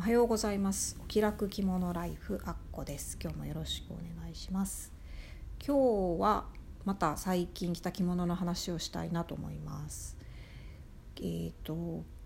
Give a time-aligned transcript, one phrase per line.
[0.00, 0.96] おはようございます。
[0.98, 3.18] お気楽着物ライフアッコです。
[3.22, 4.94] 今日もよろしくお願いします。
[5.62, 6.46] 今日は
[6.86, 10.16] また最近着た着物の話をしたいなと思います。
[11.16, 11.74] えっ、ー、と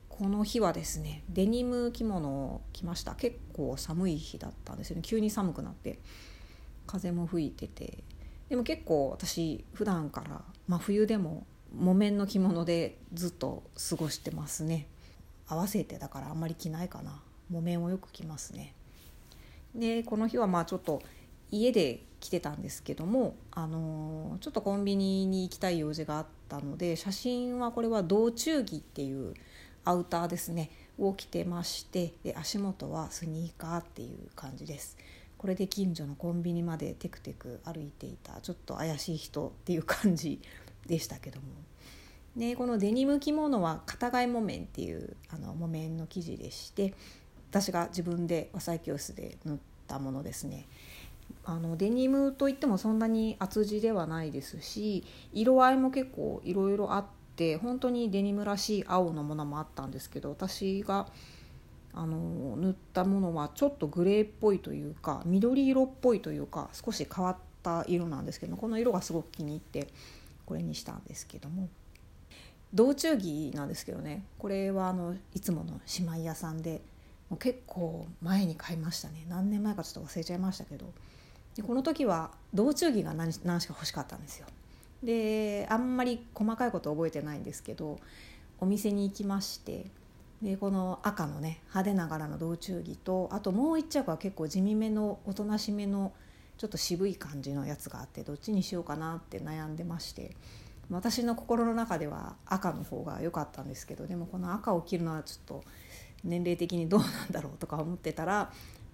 [0.09, 3.17] この日はですねデニム着物を着ました。
[3.17, 5.03] 結構寒い日だったんですよね。
[5.05, 5.99] 急に寒くなって
[6.87, 8.05] 風も吹いてて。
[8.51, 11.45] でも結構私普段から真冬でも
[11.77, 14.87] 木綿の着物でずっと過ごしてますね。
[15.49, 17.21] 合わせてだからあんまり着ないかな。
[17.51, 18.75] 木綿をよく着ますね。
[19.75, 21.03] でこの日はまあちょっと
[21.51, 29.35] 家で来てたんですけども、あのー、ちょっとコンビニに行きたい用事があったので写真はこれは道中着っていう
[29.85, 34.97] アウターですねを着てましてで足元はスニーカーっていう感じです。
[35.37, 40.41] これで近所のコンビニまでテクテク歩いていたちょっと怪しい人っていう感じ
[40.87, 41.47] でしたけども。
[42.37, 46.95] でこのデニム着物は片貝木綿っていうあの木綿の生地でして
[47.55, 50.67] 私が自分で和裁教室で縫ったものですね。
[51.45, 57.05] あのデニムといってもそんなに厚地ではないですし色合いも結構いろいろあっ
[57.37, 61.07] て本当にデニムらしい青のものもあったんですけど私が
[61.93, 69.89] あの塗ったものはちょっとグレーっぽいというか緑色っぽいというか少し変わった色なんですけどこの色がすごく気に入って
[70.45, 71.69] これにしたんですけども
[72.73, 76.83] 道中着なんですけどねこれはあのいつもの姉妹屋さんで
[77.31, 79.25] もう結構前に買いましたね。
[79.29, 80.93] 何年前かちょっと忘れちゃいましたけど。
[81.57, 84.47] でこの時は道中着が何何しか欲しかったんですよ。
[85.03, 88.01] であんまり細かいこと覚えてないんですけど
[88.59, 89.87] お店に行きまして
[90.43, 96.13] でこの赤のね派手な柄の道中着とあともう一着は結構地味めのおとなしめの
[96.57, 100.35] ちょっと渋い感じのやつがあってどっちにしようかなって悩んでまして
[100.91, 105.65] 私の心の中では赤の方が良かったんですけどでもこの赤を着るのはちょっと
[106.25, 108.51] 年齢的にどうなんだろうとか思ってたら、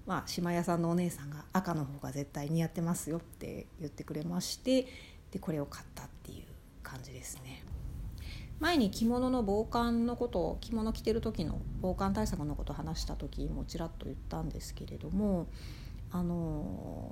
[0.06, 4.86] まあ、島屋さんのお姉さんが赤の方が絶対似合ってますよって言ってくれまして
[5.30, 6.44] でこれを買ったっていう
[6.82, 7.62] 感じですね。
[8.58, 15.46] 前に着物の防寒のこと着物着てる時の防寒対策のことを話した時もちらっと言ったんですけれども
[16.12, 17.10] あの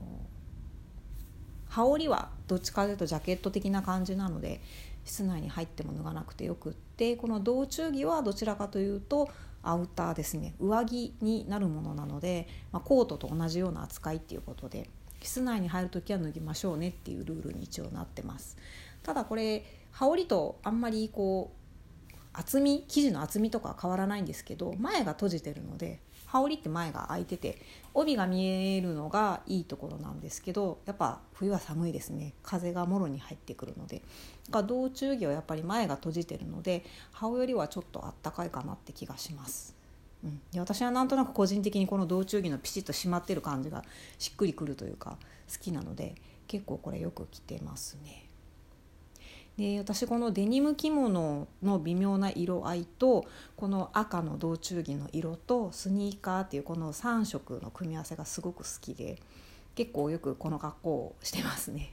[1.69, 4.61] 羽織はどっちかというとジャケット的な感じなので
[5.05, 9.31] 室内に入っても脱がなくてよくってこの道中着はどちらかというと
[9.63, 10.55] アウターですね。
[10.59, 14.89] 上着になるものなので、まあ、コートと同じような扱いっていうことで
[15.23, 18.57] 室内に入る時は脱ぎましょうねっていうルールに一応なってます。
[19.03, 27.59] ただこれ羽織とあんまりこう厚み生地の厚みとかは変わらないんですけど前が閉じてるので羽織って前が開いてて
[27.94, 34.03] 帯が見えるのがいいところなんですけどやっぱ冬は寒いですね風がもろに入ってくるので
[34.50, 39.77] 道中着はやっぱり前が閉じてるので羽織よりはちょっとあったかいかなって気がします。
[40.25, 43.84] うん、で私はなんとなく個人的にこの道中着のピシッと締まってる感じが
[44.19, 45.17] しっくりくるというか
[45.50, 46.17] 好きなので
[46.49, 48.28] 結構これよく着てますね。
[49.59, 53.27] で私このデニム着物の微妙な色合いと
[53.57, 59.21] この赤の道中着の色とスニーカーっていうこの3色の組み合わせがすごく好きで
[59.75, 61.93] 結構よくこの格好をしてますね。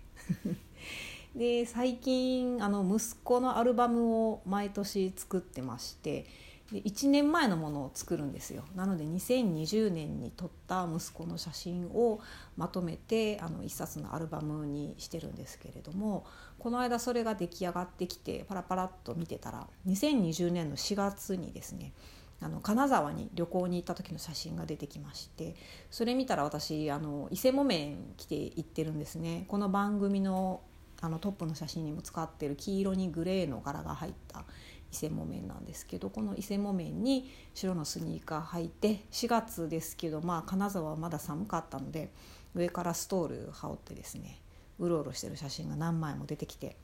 [1.35, 6.27] で最近あの息子のアルバムを毎年作ってまして
[6.71, 8.63] で1年前のものを作るんですよ。
[8.75, 12.19] なので2020年に撮った息子の写真を
[12.57, 16.25] まとめてあの1冊のアルバムにしてるんですけれども
[16.57, 21.93] この間それが出来上がってきてパラパラっと見てたら2020年の4月にですね
[22.41, 25.55] あの金沢に旅行に行った時の写真が出てきまして
[25.91, 29.45] それ見たら私あの伊勢木綿着て行ってるんですね。
[29.47, 30.61] この番組の
[31.01, 34.45] あのトップの写真にも使ってる黄色にグレーの柄が入った
[34.95, 42.11] 伊勢木綿なんですけどこの伊勢木綿に白のスニーカー履いて4月ですけどまあ金沢はまだ寒かったので
[42.55, 44.39] 上からストール羽織ってですね
[44.79, 46.77] うろうろしてる写真が何枚も出てきて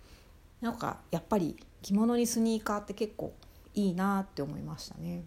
[0.59, 3.33] なんかやっぱり着物にスニーカーって結構
[3.73, 5.23] いいなって思いましたね。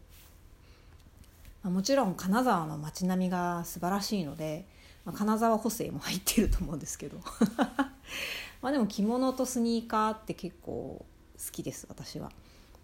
[1.62, 4.66] もちろん金沢の街並みが素晴らしいので、
[5.06, 7.18] ま、金沢補正も入ってると思うんですけど
[8.60, 10.70] まあでも着物とスニーカーって結構
[11.02, 11.06] 好
[11.50, 12.30] きです私は。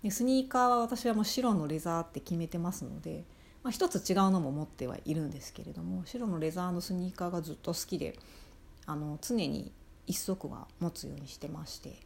[0.02, 3.24] でスニーカーは私はもう白のレザーって決めてますので、
[3.62, 8.18] まあ、一つ違うのも持ってはいるんですけれども白のレザーのスニーカーがずっと好きで
[8.86, 9.72] あの常に
[10.06, 12.00] 一足は持つようにしてまして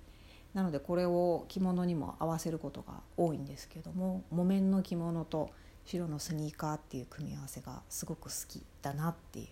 [0.55, 5.50] なのでこれを着物にも合わせることが多いんですけども木綿の着物と
[5.85, 9.47] 白のスニーカーっていう組み合わせがすごく好きだなっていう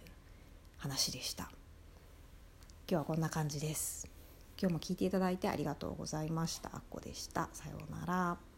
[0.78, 1.50] 話でした。
[2.88, 4.21] 今日はこんな感じです。
[4.60, 6.70] 今日も聞いていただいてありがとうございました。
[6.72, 7.48] あっこでした。
[7.52, 8.51] さようなら。